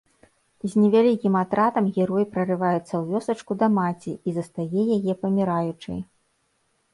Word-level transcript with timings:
З 0.71 0.83
невялікім 0.83 1.33
атрадам 1.41 1.85
герой 1.97 2.25
прарываецца 2.37 2.79
ў 2.97 3.03
вёсачку 3.11 3.51
да 3.65 3.69
маці 3.77 4.11
і 4.31 4.35
застае 4.39 4.83
яе 4.97 5.13
паміраючай. 5.27 5.99